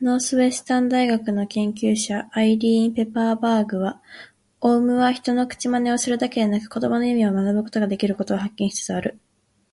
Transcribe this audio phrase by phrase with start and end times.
[0.00, 4.02] ノースウエスタン大学の研究者、アイリーン・ペパーバーグは、
[4.60, 9.20] オウムは人の口まねをするだけでなく言葉の意味を学ぶことができることを発見しつつある。